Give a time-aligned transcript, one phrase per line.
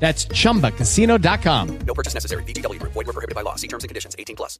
[0.00, 1.78] That's chumbacasino.com.
[1.86, 2.42] No purchase necessary.
[2.44, 2.92] VGW Group.
[2.94, 3.56] Void were prohibited by law.
[3.56, 4.16] See terms and conditions.
[4.18, 4.58] 18 plus.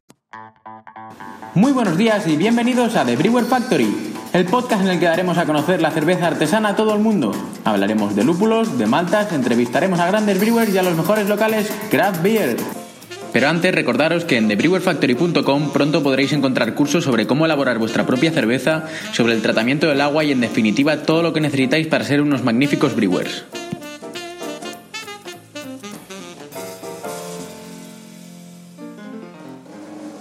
[1.54, 3.92] Muy buenos días y bienvenidos a The Brewer Factory,
[4.32, 7.32] el podcast en el que daremos a conocer la cerveza artesana a todo el mundo.
[7.64, 12.22] Hablaremos de lúpulos, de maltas, entrevistaremos a grandes brewers y a los mejores locales craft
[12.22, 12.56] beer.
[13.32, 18.30] Pero antes recordaros que en thebrewerfactory.com pronto podréis encontrar cursos sobre cómo elaborar vuestra propia
[18.30, 22.22] cerveza, sobre el tratamiento del agua y en definitiva todo lo que necesitáis para ser
[22.22, 23.44] unos magníficos brewers.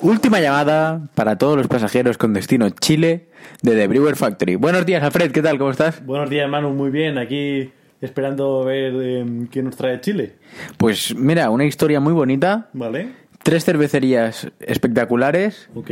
[0.01, 3.27] Última llamada para todos los pasajeros con destino Chile
[3.61, 4.55] de The Brewer Factory.
[4.55, 5.57] Buenos días, Alfred, ¿qué tal?
[5.57, 6.05] ¿Cómo estás?
[6.05, 7.17] Buenos días, Manu, muy bien.
[7.17, 10.35] Aquí esperando ver eh, quién nos trae Chile.
[10.77, 12.69] Pues mira, una historia muy bonita.
[12.71, 13.09] ¿Vale?
[13.43, 15.91] Tres cervecerías espectaculares Ok.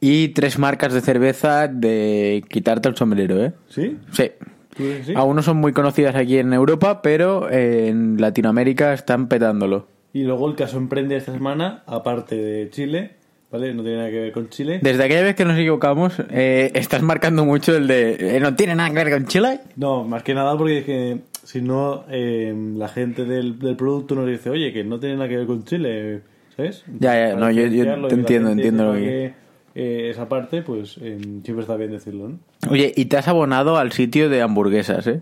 [0.00, 3.52] y tres marcas de cerveza de quitarte el sombrero, ¿eh?
[3.68, 3.98] ¿Sí?
[4.12, 4.30] Sí.
[4.76, 5.12] ¿Tú dices sí?
[5.16, 9.88] Aún no son muy conocidas aquí en Europa, pero en Latinoamérica están petándolo.
[10.12, 13.16] Y luego el caso Emprende esta semana, aparte de Chile,
[13.54, 13.72] ¿vale?
[13.72, 14.80] No tiene nada que ver con Chile.
[14.82, 18.36] Desde aquella vez que nos equivocamos, eh, estás marcando mucho el de...
[18.36, 19.60] eh, no tiene nada que ver con Chile.
[19.76, 24.16] No, más que nada porque es que si no, eh, la gente del, del producto
[24.16, 26.22] nos dice, oye, que no tiene nada que ver con Chile,
[26.56, 26.84] ¿sabes?
[26.98, 29.34] Ya, ya, no, yo- yo te entiendo, entiendo lo que-
[29.76, 32.38] eh, esa parte, pues eh, siempre está bien decirlo, ¿no?
[32.70, 35.20] Oye, y te has abonado al sitio de hamburguesas, ¿eh?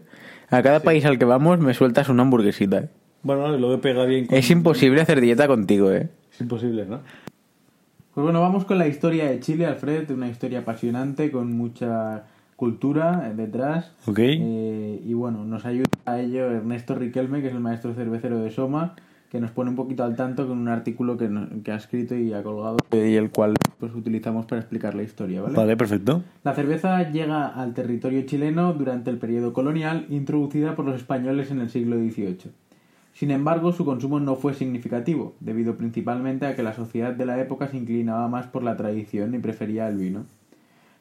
[0.50, 2.88] A cada país al que vamos me sueltas una hamburguesita, ¿eh?
[3.22, 4.36] Bueno, lo que pega bien con...
[4.38, 6.08] Es imposible hacer dieta contigo, ¿eh?
[6.34, 7.00] Es imposible, ¿no?
[8.14, 12.24] Pues bueno, vamos con la historia de Chile, Alfred, una historia apasionante con mucha
[12.56, 13.90] cultura eh, detrás.
[14.04, 14.18] Ok.
[14.18, 18.50] Eh, y bueno, nos ayuda a ello Ernesto Riquelme, que es el maestro cervecero de
[18.50, 18.96] Soma,
[19.30, 21.30] que nos pone un poquito al tanto con un artículo que,
[21.64, 25.40] que ha escrito y ha colgado y el cual pues utilizamos para explicar la historia,
[25.40, 25.56] ¿vale?
[25.56, 26.22] Vale, perfecto.
[26.44, 31.60] La cerveza llega al territorio chileno durante el periodo colonial, introducida por los españoles en
[31.60, 32.52] el siglo XVIII.
[33.12, 37.40] Sin embargo, su consumo no fue significativo, debido principalmente a que la sociedad de la
[37.40, 40.24] época se inclinaba más por la tradición y prefería el vino.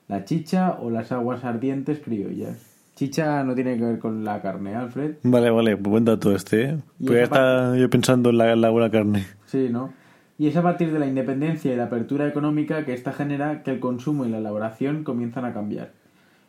[0.07, 2.57] La chicha o las aguas ardientes criollas.
[2.95, 5.15] Chicha no tiene que ver con la carne, Alfred.
[5.23, 6.77] Vale, vale, pues buen dato este, ¿eh?
[6.99, 9.25] Pues ya está yo pensando en la, en la buena carne.
[9.45, 9.93] Sí, ¿no?
[10.37, 13.71] Y es a partir de la independencia y la apertura económica que esta genera que
[13.71, 15.93] el consumo y la elaboración comienzan a cambiar.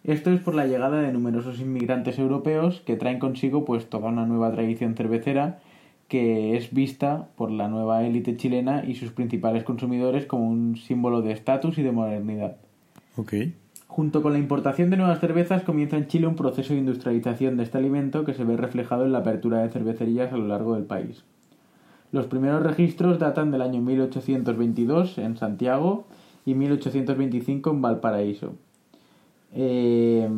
[0.05, 4.27] Esto es por la llegada de numerosos inmigrantes europeos que traen consigo pues toda una
[4.27, 5.61] nueva tradición cervecera
[6.09, 11.23] que es vista por la nueva élite chilena y sus principales consumidores como un símbolo
[11.23, 12.57] de estatus y de modernidad.
[13.17, 13.33] Ok.
[13.87, 17.63] Junto con la importación de nuevas cervezas comienza en Chile un proceso de industrialización de
[17.63, 20.85] este alimento que se ve reflejado en la apertura de cervecerías a lo largo del
[20.85, 21.25] país.
[22.11, 26.07] Los primeros registros datan del año 1822 en Santiago
[26.45, 28.55] y 1825 en Valparaíso.
[29.55, 30.29] Eh,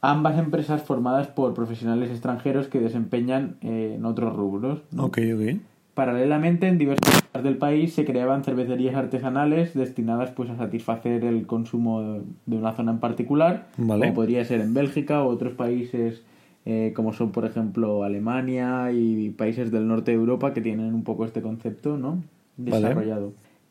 [0.00, 4.80] ambas empresas formadas por profesionales extranjeros que desempeñan eh, en otros rubros.
[4.92, 5.04] ¿no?
[5.06, 5.58] Ok, ok.
[5.94, 11.46] Paralelamente, en diversas partes del país se creaban cervecerías artesanales destinadas pues a satisfacer el
[11.46, 14.00] consumo de- una zona en particular, Vale.
[14.02, 16.22] como podría ser en Bélgica o otros países
[16.66, 21.04] eh, como son, por ejemplo, Alemania y países del norte de Europa que tienen un
[21.04, 22.22] poco este concepto, ¿no?
[22.56, 22.88] Vale.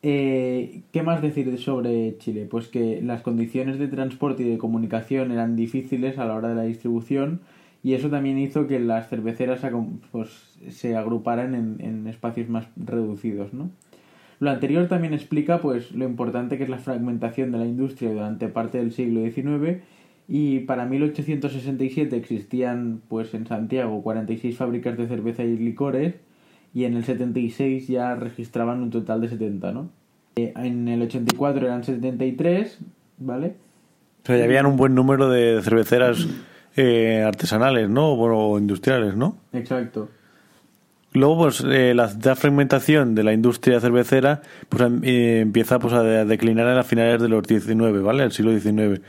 [0.06, 2.46] Eh, ¿Qué más decir sobre Chile?
[2.50, 6.56] Pues que las condiciones de transporte y de comunicación eran difíciles a la hora de
[6.56, 7.40] la distribución
[7.82, 12.66] y eso también hizo que las cerveceras acom- pues, se agruparan en, en espacios más
[12.76, 13.70] reducidos, ¿no?
[14.40, 18.48] Lo anterior también explica pues lo importante que es la fragmentación de la industria durante
[18.48, 19.80] parte del siglo XIX
[20.28, 26.16] y para 1867 existían pues en Santiago 46 fábricas de cerveza y licores
[26.74, 29.88] y en el 76 ya registraban un total de 70, ¿no?
[30.36, 32.78] Eh, En el 84 eran 73,
[33.18, 33.54] ¿vale?
[34.24, 36.26] O sea, ya habían un buen número de cerveceras
[36.76, 38.16] eh, artesanales, ¿no?
[38.16, 39.36] Bueno, o industriales, ¿no?
[39.52, 40.08] Exacto.
[41.12, 45.94] Luego, pues, eh, la, la fragmentación de la industria cervecera pues, em- eh, empieza pues,
[45.94, 48.24] a, de- a declinar en las finales de los 19, ¿vale?
[48.24, 49.00] El siglo XIX.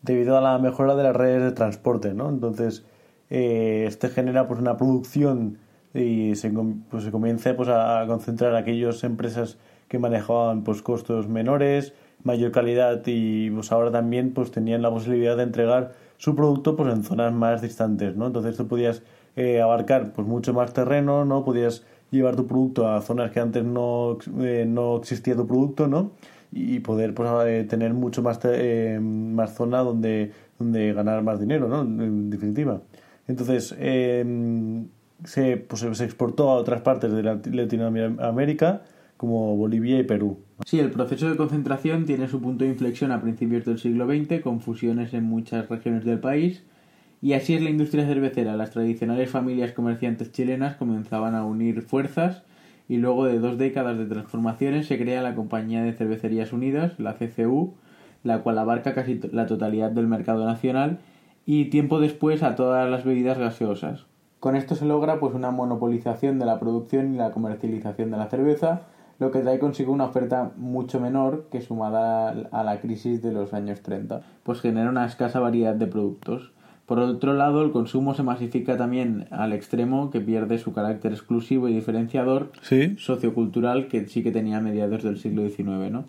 [0.00, 2.30] Debido a la mejora de las redes de transporte, ¿no?
[2.30, 2.86] Entonces,
[3.28, 5.58] eh, este genera pues una producción
[5.94, 6.50] y se,
[6.90, 9.58] pues, se comienza pues, a, a concentrar aquellas empresas
[9.88, 11.92] que manejaban pues, costos menores,
[12.24, 16.92] mayor calidad y pues ahora también pues tenían la posibilidad de entregar su producto pues
[16.92, 18.28] en zonas más distantes, ¿no?
[18.28, 19.02] Entonces tú podías
[19.36, 21.44] eh, abarcar pues mucho más terreno, ¿no?
[21.44, 26.12] Podías llevar tu producto a zonas que antes no, eh, no existía tu producto, ¿no?
[26.52, 31.66] Y poder pues, eh, tener mucho más, eh, más zona donde, donde ganar más dinero,
[31.66, 31.80] ¿no?
[31.82, 32.80] En definitiva.
[33.26, 34.24] Entonces, eh,
[35.24, 38.82] se, pues, se exportó a otras partes de Lat- Latinoamérica,
[39.16, 40.38] como Bolivia y Perú.
[40.66, 44.40] Sí, el proceso de concentración tiene su punto de inflexión a principios del siglo XX,
[44.42, 46.64] con fusiones en muchas regiones del país,
[47.20, 48.56] y así es la industria cervecera.
[48.56, 52.42] Las tradicionales familias comerciantes chilenas comenzaban a unir fuerzas
[52.88, 57.14] y luego de dos décadas de transformaciones se crea la Compañía de Cervecerías Unidas, la
[57.14, 57.74] CCU,
[58.24, 60.98] la cual abarca casi la totalidad del mercado nacional
[61.46, 64.06] y tiempo después a todas las bebidas gaseosas.
[64.42, 68.26] Con esto se logra pues una monopolización de la producción y la comercialización de la
[68.26, 68.80] cerveza,
[69.20, 73.54] lo que trae consigo una oferta mucho menor que sumada a la crisis de los
[73.54, 76.50] años 30, pues genera una escasa variedad de productos.
[76.86, 81.68] Por otro lado, el consumo se masifica también al extremo que pierde su carácter exclusivo
[81.68, 82.96] y diferenciador Sí.
[82.98, 86.04] sociocultural que sí que tenía a mediados del siglo XIX, ¿no?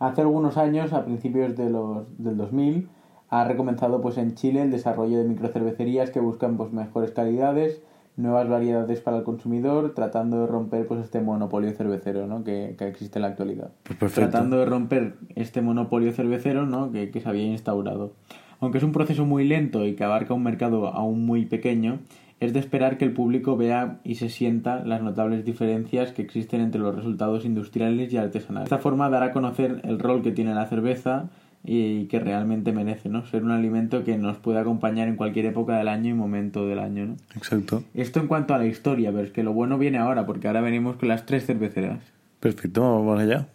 [0.00, 2.88] Hace algunos años, a principios de los, del 2000,
[3.28, 7.82] ha recomenzado pues en Chile el desarrollo de microcervecerías que buscan pues mejores calidades,
[8.16, 12.44] nuevas variedades para el consumidor, tratando de romper pues este monopolio cervecero ¿no?
[12.44, 13.70] que, que existe en la actualidad.
[13.98, 14.12] Pues.
[14.12, 16.92] Tratando de romper este monopolio cervecero ¿no?
[16.92, 18.12] que, que se había instaurado.
[18.60, 21.98] Aunque es un proceso muy lento y que abarca un mercado aún muy pequeño,
[22.40, 26.60] es de esperar que el público vea y se sienta las notables diferencias que existen
[26.60, 28.68] entre los resultados industriales y artesanales.
[28.68, 31.30] De esta forma dará a conocer el rol que tiene la cerveza
[31.66, 33.26] y que realmente merece, ¿no?
[33.26, 36.78] Ser un alimento que nos puede acompañar en cualquier época del año y momento del
[36.78, 37.16] año, ¿no?
[37.34, 37.82] Exacto.
[37.94, 40.60] Esto en cuanto a la historia, pero es que lo bueno viene ahora, porque ahora
[40.60, 41.98] venimos con las tres cerveceras.
[42.40, 43.48] Perfecto, vamos allá.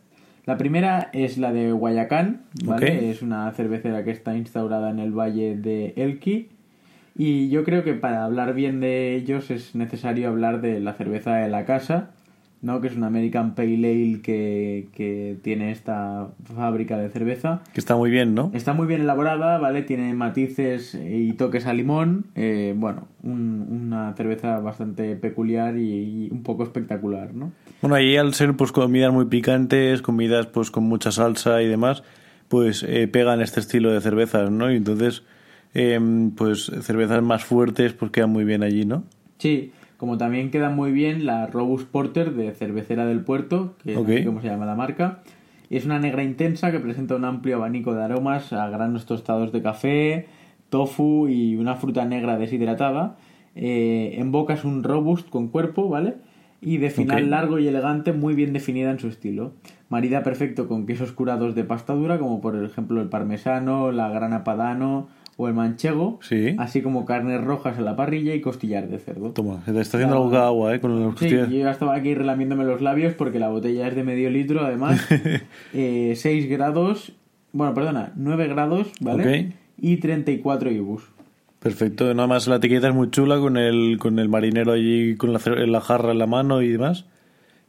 [0.46, 3.10] La primera es la de Guayacán, ¿vale?
[3.10, 6.50] Es una cervecera que está instaurada en el valle de Elqui.
[7.16, 11.36] Y yo creo que para hablar bien de ellos es necesario hablar de la cerveza
[11.36, 12.10] de la casa,
[12.62, 12.80] ¿no?
[12.81, 17.62] Que es una American Pale Ale que, que tiene esta fábrica de cerveza.
[17.74, 18.52] Que está muy bien, ¿no?
[18.54, 19.81] Está muy bien elaborada, ¿vale?
[19.81, 22.25] Tiene matices y toques a limón.
[22.36, 27.52] Eh, bueno, un- una cerveza bastante peculiar y, y un poco espectacular, ¿no?
[27.81, 32.04] Bueno, ahí al ser pues comidas muy picantes, comidas pues con mucha salsa y demás,
[32.48, 34.72] pues eh, pegan este estilo de cervezas, ¿no?
[34.72, 35.24] Y entonces,
[35.74, 39.04] em, pues cervezas más fuertes pues quedan muy bien allí, ¿no?
[39.40, 44.09] Sí, como también queda muy bien la Robust Porter de Cervecera del Puerto, que Ok.
[44.09, 45.19] es así como se llama la marca.
[45.69, 49.62] Es una negra intensa que presenta un amplio abanico de aromas a granos tostados de
[49.62, 50.25] café,
[50.70, 53.15] tofu y una fruta negra deshidratada.
[53.53, 56.15] Eh, en boca es un Robust con cuerpo, ¿vale?
[56.62, 59.53] Y de final largo y elegante, muy bien definida en su estilo.
[59.88, 64.43] Marida perfecto con quesos curados de pasta dura, como por ejemplo el parmesano, la grana
[64.43, 66.56] padano o el manchego, Sí.
[66.60, 69.32] así como carnes rojas a la parrilla y costillar de cerdo.
[69.32, 70.80] Toma, se te está haciendo la boca agua, ¿eh?
[70.80, 71.50] Con los Sí, costillas.
[71.50, 75.02] yo ya estaba aquí relamiéndome los labios porque la botella es de medio litro, además.
[75.74, 77.14] eh, 6 grados,
[77.54, 79.48] bueno, perdona, 9 grados, ¿vale?
[79.48, 79.54] Ok.
[79.80, 81.04] Y 34 ibus.
[81.60, 85.32] Perfecto, nada más la etiqueta es muy chula con el, con el marinero allí con
[85.32, 85.40] la,
[85.82, 87.06] jarra en la mano y demás.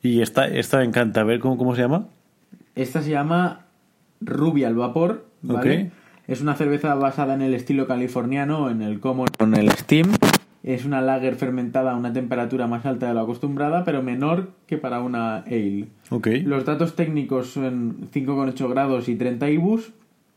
[0.02, 2.06] Y esta, esta me encanta, a ver cómo, cómo se llama.
[2.74, 3.66] Esta se llama
[4.20, 5.90] Rubia al vapor, ¿vale?
[6.32, 10.10] Es una cerveza basada en el estilo californiano, en el common con el steam.
[10.62, 14.78] Es una lager fermentada a una temperatura más alta de lo acostumbrada, pero menor que
[14.78, 15.88] para una ale.
[16.08, 16.28] Ok.
[16.46, 19.92] Los datos técnicos son 5,8 grados y 30 ibus.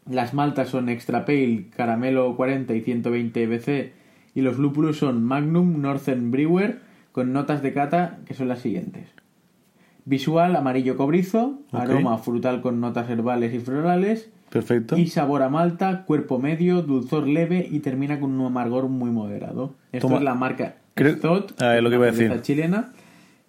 [0.05, 3.93] Las maltas son Extra Pale, Caramelo 40 y 120 BC.
[4.33, 6.81] Y los lúpulos son Magnum, Northern Brewer,
[7.13, 9.07] con notas de cata que son las siguientes.
[10.03, 14.97] Visual amarillo cobrizo, aroma frutal con notas herbales y florales, Perfecto.
[14.97, 19.73] y sabor a malta, cuerpo medio, dulzor leve y termina con un amargor muy moderado.
[19.91, 20.19] Esto Toma.
[20.19, 22.55] es la marca Creo- Stott, Ah, es lo que iba a una cerveza decir.
[22.55, 22.91] chilena.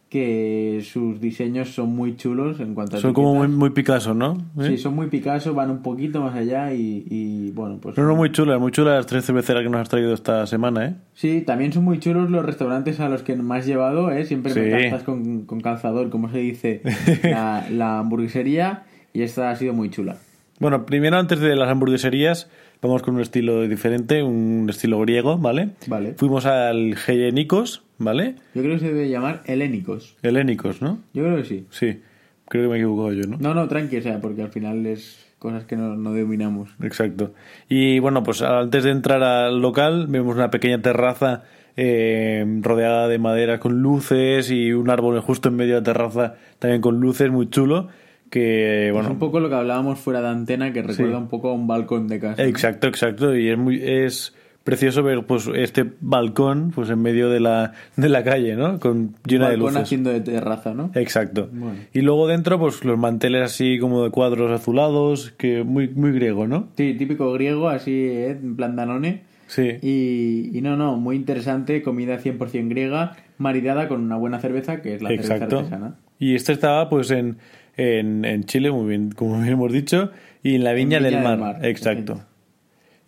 [0.09, 4.39] que sus diseños son muy chulos en cuanto a Son como muy, muy Picasso, ¿no?
[4.59, 4.69] ¿Eh?
[4.69, 7.99] Sí, son muy Picasso, van un poquito más allá y, y, bueno, pues...
[7.99, 10.87] No, no, muy chulas, muy chulas las tres cerveceras que nos has traído esta semana,
[10.87, 10.95] ¿eh?
[11.15, 14.25] Sí, también son muy chulos los restaurantes a los que me has llevado, ¿eh?
[14.25, 14.83] Siempre me Sí.
[14.91, 16.83] captas con, con calzador, como se dice,
[17.25, 20.17] la, la hamburguesería y esta ha sido muy chula.
[20.59, 25.71] Bueno, primero antes de las hamburgueserías, vamos con un estilo diferente, un estilo griego, ¿vale?
[25.87, 26.15] Vale.
[26.15, 28.37] Fuimos al Helenikos, ¿vale?
[28.55, 30.17] Yo creo que se debe llamar helénicos.
[30.23, 31.01] Helénicos, ¿no?
[31.13, 31.67] Yo creo que sí.
[31.71, 32.01] Sí,
[32.49, 33.37] creo que me he equivocado yo, ¿no?
[33.39, 36.71] No, no, tranqui, o sea, porque al final es cosas que no, no dominamos.
[36.83, 37.35] Exacto.
[37.69, 41.45] Y bueno, pues antes de entrar al local, vemos una pequeña terraza
[41.77, 46.35] eh, rodeada de madera con luces y un árbol justo en medio de la terraza
[46.59, 47.89] también con luces, muy chulo.
[48.31, 51.51] Que es bueno, un poco lo que hablábamos fuera de antena, que recuerda un poco
[51.51, 52.43] a un balcón de casa.
[52.43, 52.49] ¿no?
[52.49, 53.37] Exacto, exacto.
[53.37, 54.35] Y es muy es
[54.67, 58.81] precioso ver pues este balcón pues en medio de la, de la calle, ¿no?
[58.81, 59.83] Con llena de balcón luces.
[59.85, 60.91] haciendo de terraza, ¿no?
[60.95, 61.49] Exacto.
[61.53, 61.79] Bueno.
[61.93, 66.49] Y luego dentro pues los manteles así como de cuadros azulados, que muy muy griego,
[66.49, 66.69] ¿no?
[66.77, 68.31] Sí, típico griego, así, ¿eh?
[68.31, 69.23] en plan Danone.
[69.47, 69.79] Sí.
[69.81, 74.97] Y, y no, no, muy interesante, comida 100% griega, maridada con una buena cerveza, que
[74.97, 75.59] es la cerveza Exacto.
[75.59, 75.95] artesana.
[76.19, 77.37] Y este estaba pues en,
[77.77, 80.11] en, en Chile, muy bien, como bien hemos dicho,
[80.43, 81.39] y en la Viña, Viña del, del Mar.
[81.39, 82.15] Mar, Exacto.
[82.15, 82.37] perfecto.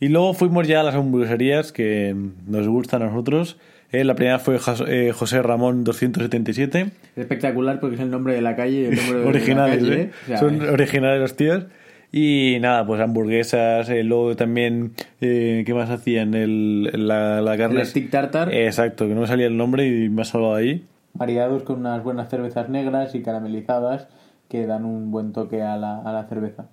[0.01, 2.15] Y luego fuimos ya a las hamburgueserías que
[2.47, 3.57] nos gustan a nosotros.
[3.91, 6.81] Eh, la primera fue eh, José Ramón 277.
[6.83, 9.89] Es espectacular porque es el nombre de la calle y el nombre de originales, la
[9.89, 10.03] calle.
[10.03, 10.11] ¿eh?
[10.23, 11.65] O sea, Son es- originales los tíos.
[12.13, 16.35] Y nada, pues hamburguesas, eh, luego también, eh, ¿qué más hacían?
[16.35, 17.81] El, la, la carne.
[17.81, 18.55] El stick tartar.
[18.55, 20.85] Exacto, que no me salía el nombre y me ha salvado ahí.
[21.15, 24.09] maridados con unas buenas cervezas negras y caramelizadas
[24.49, 26.67] que dan un buen toque a la, a la cerveza.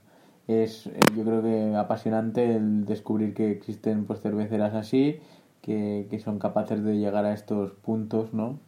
[0.48, 5.20] Es, eh, yo creo que apasionante el descubrir que existen pues cerveceras así,
[5.62, 8.60] que, que son capaces de llegar a estos puntos, ¿no?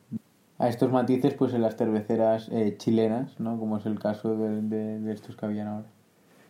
[0.59, 3.59] A estos matices pues en las cerveceras eh, chilenas, ¿no?
[3.59, 5.85] Como es el caso de, de- estos que habían ahora.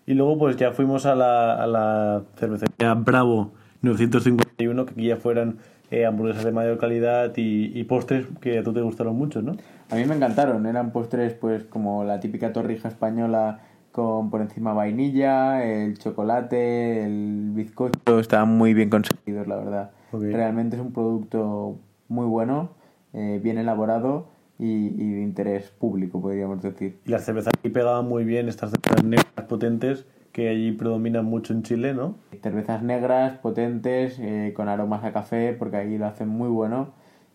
[0.06, 5.18] Y luego pues ya fuimos a la, a la cervecería Bravo 951, que aquí ya
[5.18, 5.58] fueran
[5.92, 9.56] eh, hamburguesas de mayor calidad y, y postres que a tú te gustaron mucho, ¿no?
[9.90, 14.74] A mí me encantaron, eran postres pues como la típica torrija española con por encima
[14.74, 19.92] vainilla, el chocolate, el bizcocho, estaban muy bien conseguidos la verdad.
[20.12, 22.72] Realmente es un producto muy bueno,
[23.14, 24.28] eh, bien elaborado
[24.60, 27.00] y, y de interés público podríamos decir.
[27.06, 30.06] Y las cervezas aquí pegaban muy bien, estas cervezas negras potentes
[30.38, 32.14] que allí predominan mucho en Chile, ¿no?
[32.44, 36.94] Cervezas negras, potentes, eh, con aromas a café, porque ahí lo hacen muy bueno.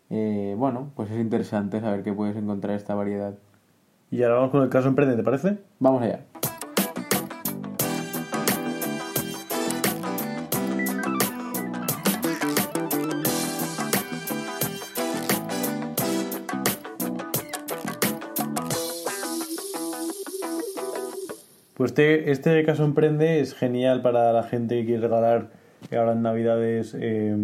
[0.09, 3.35] Eh, bueno, pues es interesante saber que puedes encontrar esta variedad.
[4.13, 5.59] Y ahora vamos con el caso Emprende, ¿te parece?
[5.81, 6.32] Vamos allá.
[21.75, 25.49] Pues este, este caso Emprende es genial para la gente que quiere regalar
[25.97, 27.35] ahora en Navidades eh,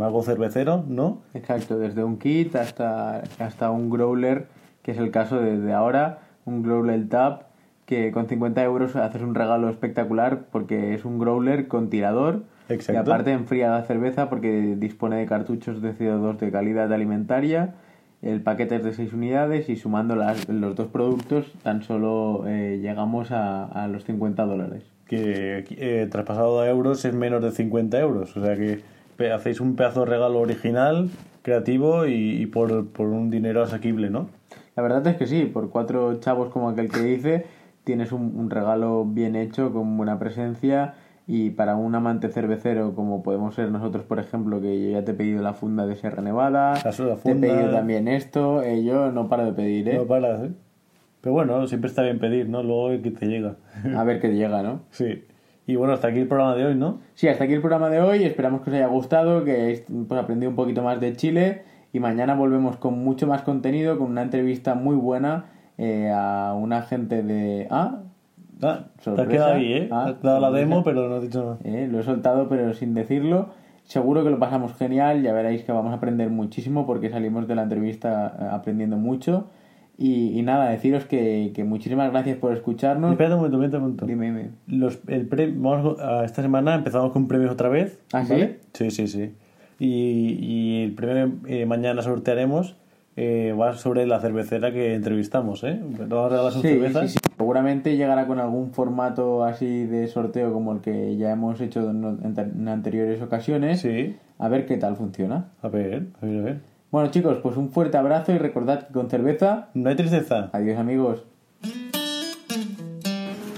[0.00, 1.22] algo cervecero, ¿no?
[1.34, 4.46] Exacto, desde un kit hasta, hasta un growler,
[4.82, 7.48] que es el caso de, de ahora, un growler tap,
[7.86, 12.42] que con 50 euros haces un regalo espectacular porque es un growler con tirador.
[12.68, 12.92] Exacto.
[12.92, 17.74] Y aparte enfría la cerveza porque dispone de cartuchos de CO2 de calidad alimentaria.
[18.22, 22.78] El paquete es de 6 unidades y sumando las- los dos productos tan solo eh,
[22.82, 24.82] llegamos a, a los 50 dólares.
[25.06, 28.36] que eh, traspasado a euros es menos de 50 euros.
[28.36, 28.82] O sea que
[29.32, 31.08] hacéis un pedazo de regalo original,
[31.42, 34.28] creativo y, y por, por un dinero asequible, ¿no?
[34.76, 37.46] La verdad es que sí, por cuatro chavos como aquel que dice,
[37.84, 40.94] tienes un, un regalo bien hecho, con buena presencia
[41.30, 45.12] y para un amante cervecero como podemos ser nosotros, por ejemplo, que yo ya te
[45.12, 46.72] he pedido la funda de Sierra Nevada,
[47.22, 49.96] te he pedido también esto, eh, yo no paro de pedir, ¿eh?
[49.98, 50.52] No paras, ¿eh?
[51.20, 52.62] Pero bueno, siempre está bien pedir, ¿no?
[52.62, 53.56] Luego que te llega.
[53.94, 54.80] A ver qué llega, ¿no?
[54.90, 55.24] sí.
[55.66, 57.00] Y bueno, hasta aquí el programa de hoy, ¿no?
[57.12, 58.24] Sí, hasta aquí el programa de hoy.
[58.24, 61.60] Esperamos que os haya gustado, que hayáis pues, aprendido un poquito más de Chile.
[61.92, 65.44] Y mañana volvemos con mucho más contenido, con una entrevista muy buena
[65.76, 67.68] eh, a una gente de...
[67.70, 68.00] Ah,
[68.62, 69.88] Ah, te has quedado ahí, ¿eh?
[69.90, 71.58] Ah, has dado la demo, pero no has dicho nada.
[71.64, 73.50] eh, lo he soltado pero sin decirlo.
[73.84, 75.22] Seguro que lo pasamos genial.
[75.22, 79.46] Ya veréis que vamos a aprender muchísimo porque salimos de la entrevista eh, aprendiendo mucho.
[79.96, 83.10] Y, y nada, deciros que, que muchísimas gracias por escucharnos.
[83.12, 84.06] Espérate un momento, un momento.
[84.06, 84.50] Dime, dime.
[84.68, 87.98] Los, el pre- vamos a, esta semana empezamos con premios otra vez.
[88.12, 88.56] ¿Ah, sí?
[88.74, 89.32] Sí, sí, sí.
[89.80, 92.76] Y, y el premio eh, mañana sortearemos
[93.16, 95.80] eh, va sobre la cervecera que entrevistamos, ¿eh?
[95.82, 97.10] Vamos a regalar sus Sí, cervezas.
[97.12, 97.27] sí, sí.
[97.38, 102.68] Seguramente llegará con algún formato así de sorteo como el que ya hemos hecho en,
[102.68, 103.80] anteriores ocasiones.
[103.80, 104.16] Sí.
[104.38, 105.46] A ver qué tal funciona.
[105.62, 106.60] A ver, a ver, a ver.
[106.90, 109.68] Bueno chicos, pues un fuerte abrazo y recordad que con cerveza...
[109.74, 110.50] No hay tristeza.
[110.52, 111.24] Adiós amigos.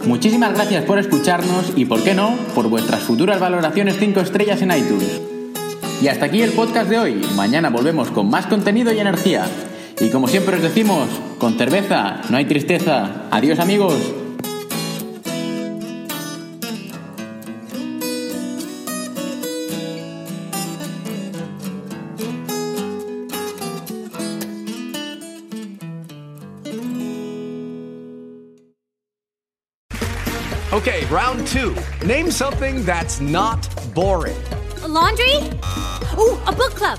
[0.06, 4.72] Muchísimas gracias por escucharnos y, por qué no, por vuestras futuras valoraciones 5 estrellas en
[4.72, 5.22] iTunes.
[6.02, 7.20] Y hasta aquí el podcast de hoy.
[7.36, 9.44] Mañana volvemos con más contenido y energía.
[10.00, 13.28] Y como siempre os decimos, con cerveza no hay tristeza.
[13.30, 13.94] Adiós amigos.
[30.72, 31.74] Okay, round two.
[32.06, 34.36] Name something that's not boring.
[34.82, 35.36] A laundry?
[36.16, 36.98] Ooh, a book club.